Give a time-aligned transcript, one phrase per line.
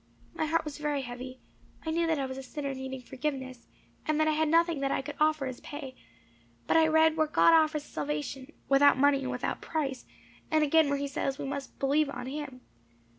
[0.33, 1.37] My heart was very heavy;
[1.85, 3.67] I knew that I was a sinner needing forgiveness,
[4.07, 5.95] and that I had nothing that I could offer as pay;
[6.65, 10.05] but I read where God offers salvation 'without money and without price,'
[10.49, 12.61] and again where he says we must 'believe on him.